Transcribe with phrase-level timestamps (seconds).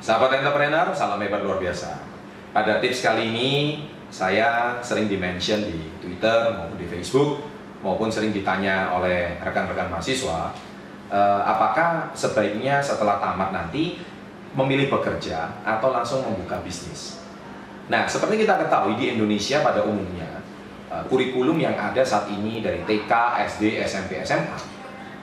[0.00, 1.92] Sahabat entrepreneur, salam hebat luar biasa.
[2.56, 3.50] Pada tips kali ini,
[4.08, 7.44] saya sering dimention di Twitter maupun di Facebook,
[7.84, 10.56] maupun sering ditanya oleh rekan-rekan mahasiswa,
[11.12, 14.00] eh, apakah sebaiknya setelah tamat nanti
[14.56, 17.20] memilih bekerja atau langsung membuka bisnis.
[17.92, 20.40] Nah, seperti kita ketahui di Indonesia pada umumnya,
[20.88, 23.12] eh, kurikulum yang ada saat ini dari TK,
[23.44, 24.79] SD, SMP, SMA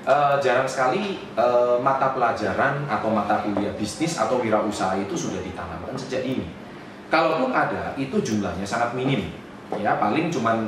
[0.08, 5.94] uh, jarang sekali uh, mata pelajaran atau mata kuliah bisnis atau wirausaha itu sudah ditanamkan
[6.00, 6.48] sejak dini.
[7.12, 9.32] Kalaupun ada, itu jumlahnya sangat minim.
[9.80, 10.68] Ya, paling cuma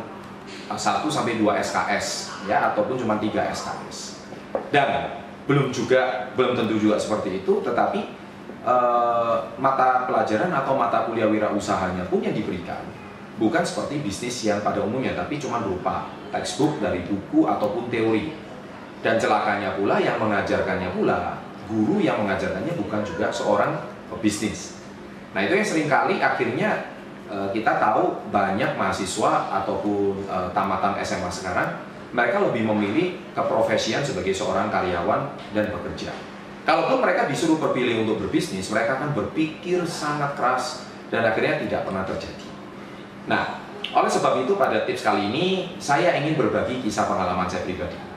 [0.72, 0.76] 1
[1.08, 4.20] sampai 2 SKS ya ataupun cuma 3 SKS.
[4.72, 8.00] Dan belum juga belum tentu juga seperti itu, tetapi
[8.64, 12.84] uh, mata pelajaran atau mata kuliah wirausahanya pun yang diberikan
[13.40, 18.36] bukan seperti bisnis yang pada umumnya tapi cuma berupa textbook dari buku ataupun teori
[19.00, 23.78] dan celakanya pula yang mengajarkannya pula guru yang mengajarkannya bukan juga seorang
[24.10, 24.82] pebisnis.
[25.32, 26.90] Nah itu yang sering kali akhirnya
[27.30, 31.70] e, kita tahu banyak mahasiswa ataupun e, tamatan SMA sekarang
[32.10, 36.10] mereka lebih memilih keprofesian sebagai seorang karyawan dan bekerja.
[36.66, 42.04] Kalaupun mereka disuruh berpilih untuk berbisnis, mereka akan berpikir sangat keras dan akhirnya tidak pernah
[42.06, 42.50] terjadi.
[43.30, 43.62] Nah,
[43.94, 45.46] oleh sebab itu pada tips kali ini
[45.78, 48.09] saya ingin berbagi kisah pengalaman saya pribadi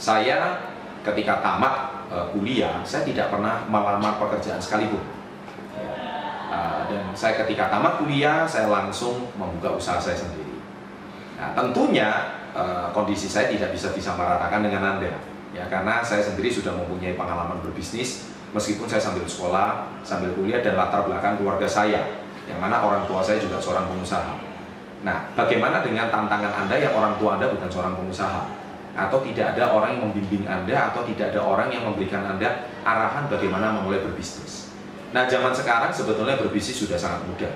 [0.00, 0.56] saya
[1.04, 5.04] ketika tamat uh, kuliah saya tidak pernah melamar pekerjaan sekalipun.
[6.50, 10.56] Uh, dan saya ketika tamat kuliah saya langsung membuka usaha saya sendiri.
[11.36, 12.08] Nah tentunya
[12.56, 15.12] uh, kondisi saya tidak bisa disamaratakan dengan anda
[15.52, 20.78] ya karena saya sendiri sudah mempunyai pengalaman berbisnis meskipun saya sambil sekolah sambil kuliah dan
[20.78, 22.06] latar belakang keluarga saya
[22.48, 24.32] yang mana orang tua saya juga seorang pengusaha.
[25.06, 28.59] Nah bagaimana dengan tantangan anda yang orang tua anda bukan seorang pengusaha
[28.94, 33.30] atau tidak ada orang yang membimbing Anda atau tidak ada orang yang memberikan Anda arahan
[33.30, 34.70] bagaimana memulai berbisnis.
[35.10, 37.50] Nah, zaman sekarang sebetulnya berbisnis sudah sangat mudah.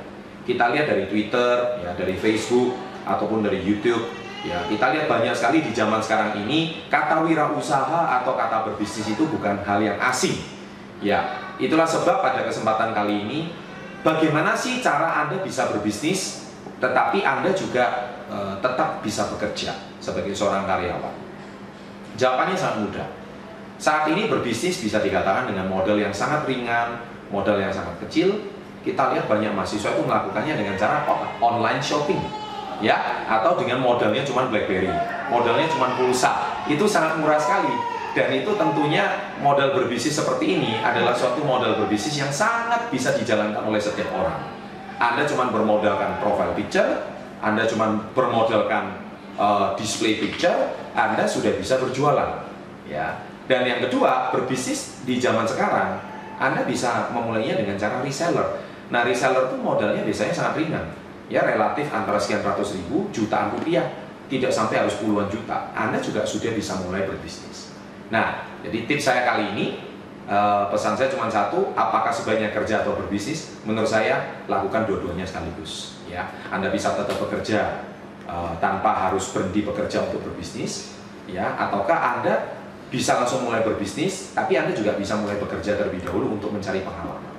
[0.44, 2.74] Kita lihat dari Twitter, ya, dari Facebook
[3.06, 4.10] ataupun dari YouTube,
[4.42, 9.24] ya, kita lihat banyak sekali di zaman sekarang ini kata wirausaha atau kata berbisnis itu
[9.30, 10.36] bukan hal yang asing.
[11.00, 13.40] Ya, itulah sebab pada kesempatan kali ini
[14.04, 16.44] bagaimana sih cara Anda bisa berbisnis
[16.82, 19.72] tetapi Anda juga e, tetap bisa bekerja
[20.04, 21.23] sebagai seorang karyawan.
[22.14, 23.06] Jawabannya sangat mudah.
[23.78, 27.02] Saat ini berbisnis bisa dikatakan dengan model yang sangat ringan,
[27.34, 28.38] modal yang sangat kecil.
[28.84, 31.08] Kita lihat banyak mahasiswa itu melakukannya dengan cara
[31.40, 32.20] online shopping,
[32.84, 34.92] ya, atau dengan modalnya cuma BlackBerry,
[35.32, 36.60] modalnya cuma pulsa.
[36.68, 37.72] Itu sangat murah sekali.
[38.14, 43.64] Dan itu tentunya modal berbisnis seperti ini adalah suatu modal berbisnis yang sangat bisa dijalankan
[43.66, 44.38] oleh setiap orang.
[45.02, 47.08] Anda cuma bermodalkan profile picture,
[47.42, 49.00] Anda cuma bermodalkan
[49.34, 50.54] uh, display picture,
[50.94, 52.46] Anda sudah bisa berjualan.
[52.86, 53.26] Ya.
[53.44, 56.00] Dan yang kedua, berbisnis di zaman sekarang,
[56.40, 58.62] Anda bisa memulainya dengan cara reseller.
[58.88, 60.86] Nah, reseller itu modalnya biasanya sangat ringan.
[61.28, 63.84] Ya, relatif antara sekian ratus ribu, jutaan rupiah,
[64.32, 65.72] tidak sampai harus puluhan juta.
[65.76, 67.74] Anda juga sudah bisa mulai berbisnis.
[68.08, 69.66] Nah, jadi tips saya kali ini,
[70.28, 73.60] uh, pesan saya cuma satu, apakah sebaiknya kerja atau berbisnis?
[73.68, 76.00] Menurut saya, lakukan dua-duanya sekaligus.
[76.08, 77.92] Ya, Anda bisa tetap bekerja
[78.28, 80.96] uh, tanpa harus berhenti bekerja untuk berbisnis
[81.28, 82.60] ya ataukah anda
[82.92, 87.32] bisa langsung mulai berbisnis tapi anda juga bisa mulai bekerja terlebih dahulu untuk mencari pengalaman.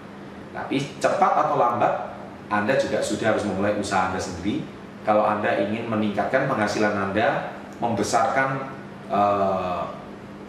[0.52, 2.16] Tapi cepat atau lambat
[2.52, 4.64] anda juga sudah harus memulai usaha anda sendiri.
[5.06, 8.74] Kalau anda ingin meningkatkan penghasilan anda membesarkan
[9.08, 9.86] uh,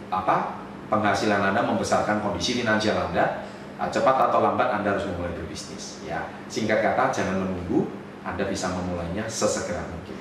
[0.09, 6.25] apa penghasilan anda membesarkan kondisi finansial anda cepat atau lambat anda harus memulai berbisnis ya.
[6.49, 7.85] Singkat kata jangan menunggu
[8.27, 10.19] anda bisa memulainya sesegera mungkin.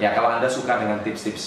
[0.00, 1.36] Ya kalau Anda suka dengan tips-tips